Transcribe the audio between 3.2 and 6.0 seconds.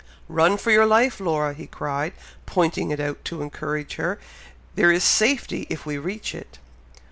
to encourage her. "There is safety, if we